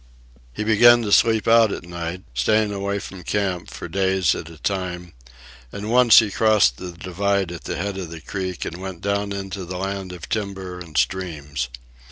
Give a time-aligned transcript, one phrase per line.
[0.51, 4.57] He began to sleep out at night, staying away from camp for days at a
[4.57, 5.13] time;
[5.71, 9.31] and once he crossed the divide at the head of the creek and went down
[9.31, 11.69] into the land of timber and streams.